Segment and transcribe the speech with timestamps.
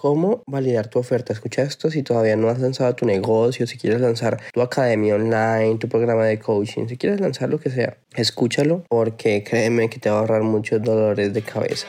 [0.00, 1.32] ¿Cómo validar tu oferta?
[1.32, 5.76] Escucha esto si todavía no has lanzado tu negocio, si quieres lanzar tu academia online,
[5.78, 10.08] tu programa de coaching, si quieres lanzar lo que sea, escúchalo porque créeme que te
[10.08, 11.88] va a ahorrar muchos dolores de cabeza.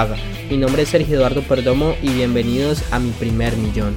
[0.01, 0.17] paga.
[0.49, 3.95] Mi nombre es Sergio Eduardo Perdomo y bienvenidos a mi primer millón.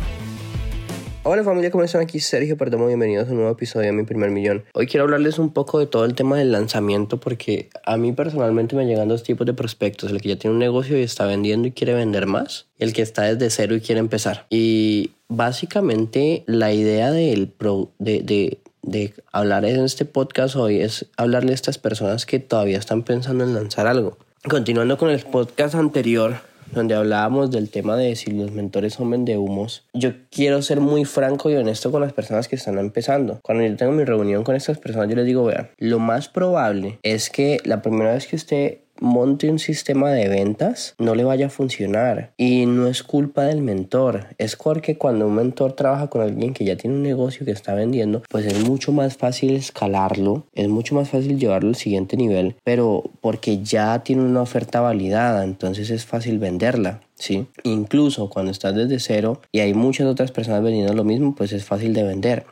[1.23, 2.03] Hola familia, ¿cómo están?
[2.03, 4.65] Aquí Sergio Perdomo, bienvenidos a un nuevo episodio de Mi Primer Millón.
[4.75, 8.77] Hoy quiero hablarles un poco de todo el tema del lanzamiento porque a mí personalmente
[8.77, 11.69] me llegan dos tipos de prospectos, el que ya tiene un negocio y está vendiendo
[11.69, 14.45] y quiere vender más, y el que está desde cero y quiere empezar.
[14.51, 21.07] Y básicamente la idea del pro, de, de, de hablar en este podcast hoy es
[21.17, 24.19] hablarle a estas personas que todavía están pensando en lanzar algo.
[24.47, 26.35] Continuando con el podcast anterior,
[26.71, 31.49] donde hablábamos del tema de si los mentores son humos, yo quiero ser muy franco
[31.49, 33.41] y honesto con las personas que están empezando.
[33.43, 36.99] Cuando yo tengo mi reunión con estas personas, yo les digo, vean, lo más probable
[37.03, 41.47] es que la primera vez que usted monte un sistema de ventas, no le vaya
[41.47, 42.33] a funcionar.
[42.37, 46.65] Y no es culpa del mentor, es porque cuando un mentor trabaja con alguien que
[46.65, 50.95] ya tiene un negocio que está vendiendo, pues es mucho más fácil escalarlo, es mucho
[50.95, 56.05] más fácil llevarlo al siguiente nivel, pero porque ya tiene una oferta validada, entonces es
[56.05, 57.01] fácil venderla.
[57.15, 57.47] ¿sí?
[57.63, 61.65] Incluso cuando estás desde cero y hay muchas otras personas vendiendo lo mismo, pues es
[61.65, 62.47] fácil de vender.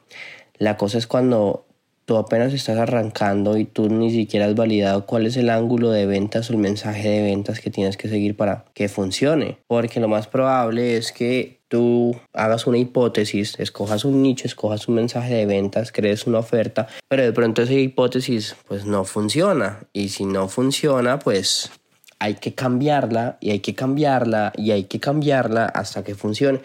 [0.58, 1.64] La cosa es cuando
[2.04, 6.06] tú apenas estás arrancando y tú ni siquiera has validado cuál es el ángulo de
[6.06, 9.58] ventas o el mensaje de ventas que tienes que seguir para que funcione.
[9.66, 14.96] Porque lo más probable es que tú hagas una hipótesis, escojas un nicho, escojas un
[14.96, 19.80] mensaje de ventas, crees una oferta, pero de pronto esa hipótesis pues no funciona.
[19.92, 21.70] Y si no funciona, pues
[22.18, 26.60] hay que cambiarla y hay que cambiarla y hay que cambiarla hasta que funcione.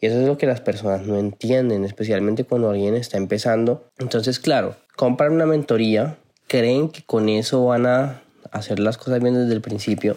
[0.00, 3.84] Y eso es lo que las personas no entienden, especialmente cuando alguien está empezando.
[3.98, 6.16] Entonces, claro, compran una mentoría,
[6.46, 10.16] creen que con eso van a hacer las cosas bien desde el principio.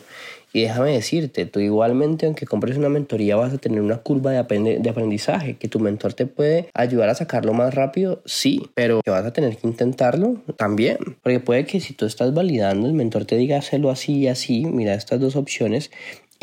[0.56, 4.38] Y déjame decirte, tú igualmente, aunque compres una mentoría, vas a tener una curva de,
[4.38, 9.26] aprendizaje, que tu mentor te puede ayudar a sacarlo más rápido, sí, pero que vas
[9.26, 11.00] a tener que intentarlo también.
[11.24, 14.66] Porque puede que si tú estás validando, el mentor te diga hacerlo así y así,
[14.66, 15.90] mira estas dos opciones,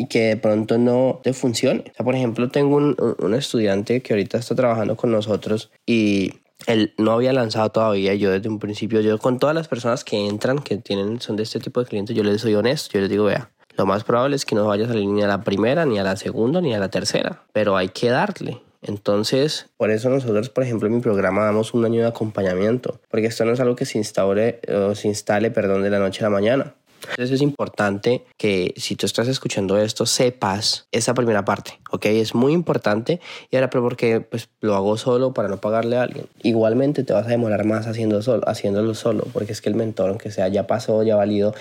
[0.01, 1.83] y que de pronto no te funcione.
[1.95, 6.33] Por ejemplo, tengo un, un estudiante que ahorita está trabajando con nosotros y
[6.65, 8.15] él no había lanzado todavía.
[8.15, 11.43] Yo desde un principio, yo con todas las personas que entran, que tienen, son de
[11.43, 12.89] este tipo de clientes, yo les soy honesto.
[12.93, 15.27] Yo les digo, vea, lo más probable es que no vayas a salir ni a
[15.27, 17.43] la primera, ni a la segunda, ni a la tercera.
[17.53, 18.59] Pero hay que darle.
[18.81, 23.27] Entonces, por eso nosotros, por ejemplo, en mi programa damos un año de acompañamiento, porque
[23.27, 24.59] esto no es algo que se instaure
[24.95, 26.73] se instale, perdón, de la noche a la mañana.
[27.09, 32.05] Entonces es importante que si tú estás escuchando esto, sepas esa primera parte, ¿ok?
[32.05, 33.19] Es muy importante.
[33.49, 36.27] Y ahora, pero porque pues, lo hago solo para no pagarle a alguien.
[36.43, 40.09] Igualmente te vas a demorar más haciendo solo, haciéndolo solo, porque es que el mentor,
[40.09, 41.53] aunque sea ya pasó, ya valido,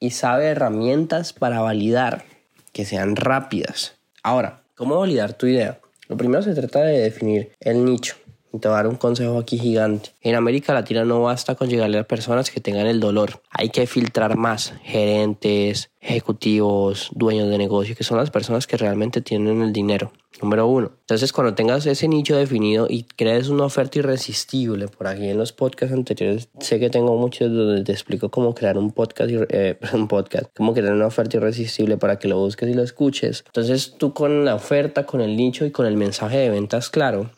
[0.00, 2.24] y sabe herramientas para validar
[2.72, 3.94] que sean rápidas.
[4.22, 5.80] Ahora, ¿cómo validar tu idea?
[6.08, 8.16] Lo primero se trata de definir el nicho.
[8.50, 10.10] Te voy a dar un consejo aquí gigante.
[10.22, 13.42] En América Latina no basta con llegarle a personas que tengan el dolor.
[13.50, 19.20] Hay que filtrar más gerentes, ejecutivos, dueños de negocio, que son las personas que realmente
[19.20, 20.12] tienen el dinero.
[20.40, 20.92] Número uno.
[21.00, 25.52] Entonces, cuando tengas ese nicho definido y crees una oferta irresistible, por aquí en los
[25.52, 30.06] podcasts anteriores, sé que tengo muchos donde te explico cómo crear un podcast, eh, un
[30.06, 33.44] podcast, cómo crear una oferta irresistible para que lo busques y lo escuches.
[33.46, 37.30] Entonces, tú con la oferta, con el nicho y con el mensaje de ventas claro,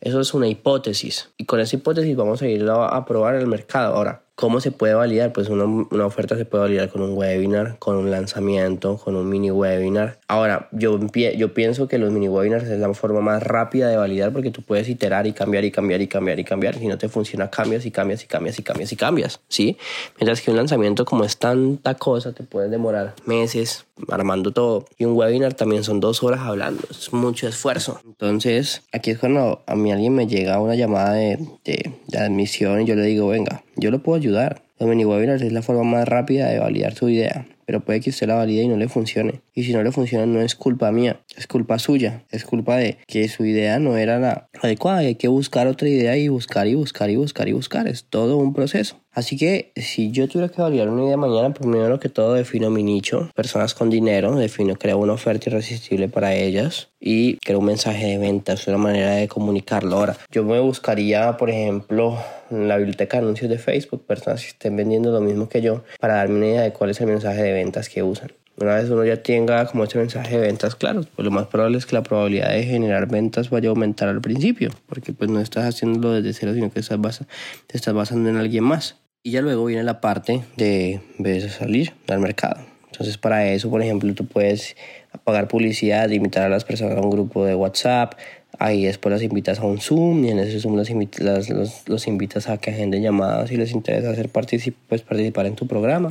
[0.00, 3.94] eso es una hipótesis y con esa hipótesis vamos a ir a probar el mercado.
[3.94, 5.34] Ahora, ¿Cómo se puede validar?
[5.34, 9.28] Pues una, una, oferta se puede validar con un webinar, con un lanzamiento, con un
[9.28, 10.18] mini webinar.
[10.28, 10.98] Ahora, yo,
[11.36, 14.62] yo pienso que los mini webinars es la forma más rápida de validar porque tú
[14.62, 16.78] puedes iterar y cambiar y cambiar y cambiar y cambiar.
[16.78, 19.76] Si no te funciona, cambias y cambias y cambias y cambias y cambias, ¿sí?
[20.18, 24.86] Mientras que un lanzamiento como es tanta cosa, te puede demorar meses armando todo.
[24.96, 28.00] Y un webinar también son dos horas hablando, es mucho esfuerzo.
[28.06, 32.80] Entonces, aquí es cuando a mí alguien me llega una llamada de, de, de admisión
[32.80, 34.62] y yo le digo, venga, yo lo puedo ayudar.
[34.78, 38.10] Los mini webinars es la forma más rápida de validar su idea, pero puede que
[38.10, 39.42] usted la valide y no le funcione.
[39.54, 42.96] Y si no le funciona no es culpa mía, es culpa suya, es culpa de
[43.06, 44.98] que su idea no era la adecuada.
[44.98, 47.88] Hay que buscar otra idea y buscar y buscar y buscar y buscar.
[47.88, 49.00] Es todo un proceso.
[49.12, 52.82] Así que si yo tuviera que validar una idea mañana, primero que todo defino mi
[52.84, 58.06] nicho, personas con dinero, defino, creo una oferta irresistible para ellas y creo un mensaje
[58.06, 59.96] de ventas, una manera de comunicarlo.
[59.96, 62.18] Ahora, yo me buscaría, por ejemplo,
[62.50, 66.14] la biblioteca de anuncios de Facebook, personas que estén vendiendo lo mismo que yo, para
[66.14, 68.30] darme una idea de cuál es el mensaje de ventas que usan.
[68.60, 71.78] Una vez uno ya tenga como este mensaje de ventas claro, pues lo más probable
[71.78, 75.40] es que la probabilidad de generar ventas vaya a aumentar al principio, porque pues no
[75.40, 77.24] estás haciéndolo desde cero, sino que estás
[77.66, 78.96] te estás basando en alguien más.
[79.22, 82.60] Y ya luego viene la parte de, de salir al mercado.
[82.92, 84.76] Entonces para eso, por ejemplo, tú puedes
[85.24, 88.12] pagar publicidad, invitar a las personas a un grupo de WhatsApp,
[88.58, 92.06] ahí después las invitas a un Zoom y en ese Zoom los, invitas, los, los
[92.06, 96.10] invitas a que agenden llamadas si les interesa hacer particip pues, participar en tu programa.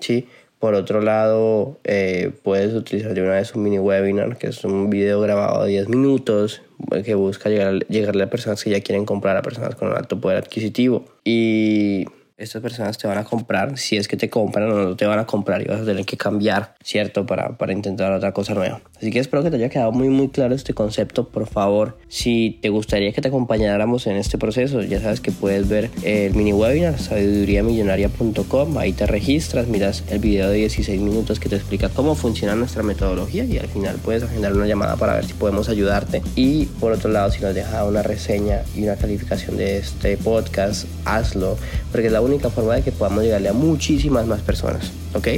[0.00, 0.26] ¿sí?
[0.66, 4.90] Por otro lado, eh, puedes utilizar de una vez un mini webinar, que es un
[4.90, 6.60] video grabado de 10 minutos,
[7.04, 10.38] que busca llegar, llegarle a personas que ya quieren comprar, a personas con alto poder
[10.38, 11.04] adquisitivo.
[11.22, 12.06] Y
[12.38, 15.18] estas personas te van a comprar, si es que te compran o no te van
[15.18, 17.24] a comprar y vas a tener que cambiar, ¿cierto?
[17.24, 18.82] Para, para intentar otra cosa nueva.
[18.98, 21.28] Así que espero que te haya quedado muy muy claro este concepto.
[21.28, 25.66] Por favor, si te gustaría que te acompañáramos en este proceso, ya sabes que puedes
[25.68, 31.48] ver el mini webinar sabiduriamillonaria.com, ahí te registras, miras el video de 16 minutos que
[31.48, 35.24] te explica cómo funciona nuestra metodología y al final puedes agendar una llamada para ver
[35.24, 36.22] si podemos ayudarte.
[36.34, 40.86] Y por otro lado, si nos deja una reseña y una calificación de este podcast,
[41.06, 41.56] hazlo,
[41.90, 45.28] porque es la única forma de que podamos llegarle a muchísimas más personas, ¿ok?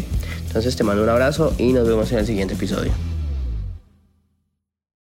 [0.47, 2.93] Entonces te mando un abrazo y nos vemos en el siguiente episodio.